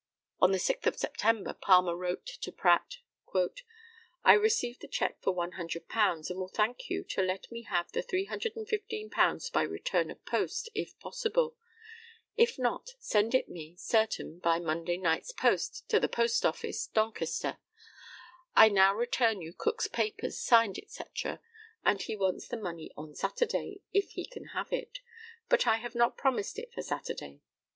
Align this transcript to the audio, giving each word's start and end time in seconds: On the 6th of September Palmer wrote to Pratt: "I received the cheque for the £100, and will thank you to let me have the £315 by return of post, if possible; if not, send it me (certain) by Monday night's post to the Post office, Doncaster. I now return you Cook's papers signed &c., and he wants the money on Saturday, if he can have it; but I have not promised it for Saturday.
On 0.39 0.51
the 0.51 0.57
6th 0.57 0.87
of 0.87 0.95
September 0.97 1.53
Palmer 1.53 1.95
wrote 1.95 2.25
to 2.25 2.51
Pratt: 2.51 2.97
"I 4.23 4.33
received 4.33 4.81
the 4.81 4.87
cheque 4.87 5.19
for 5.21 5.31
the 5.31 5.39
£100, 5.51 6.29
and 6.31 6.39
will 6.39 6.47
thank 6.47 6.89
you 6.89 7.03
to 7.03 7.21
let 7.21 7.51
me 7.51 7.61
have 7.69 7.91
the 7.91 8.01
£315 8.01 9.51
by 9.51 9.61
return 9.61 10.09
of 10.09 10.25
post, 10.25 10.69
if 10.73 10.97
possible; 10.97 11.55
if 12.35 12.57
not, 12.57 12.95
send 12.97 13.35
it 13.35 13.47
me 13.47 13.75
(certain) 13.75 14.39
by 14.39 14.57
Monday 14.57 14.97
night's 14.97 15.31
post 15.31 15.87
to 15.89 15.99
the 15.99 16.09
Post 16.09 16.47
office, 16.47 16.87
Doncaster. 16.87 17.59
I 18.55 18.69
now 18.69 18.95
return 18.95 19.39
you 19.43 19.53
Cook's 19.53 19.85
papers 19.87 20.39
signed 20.39 20.79
&c., 20.87 21.03
and 21.85 22.01
he 22.01 22.15
wants 22.15 22.47
the 22.47 22.57
money 22.57 22.89
on 22.97 23.13
Saturday, 23.13 23.83
if 23.93 24.09
he 24.13 24.25
can 24.25 24.45
have 24.45 24.73
it; 24.73 24.97
but 25.47 25.67
I 25.67 25.75
have 25.75 25.93
not 25.93 26.17
promised 26.17 26.57
it 26.57 26.73
for 26.73 26.81
Saturday. 26.81 27.41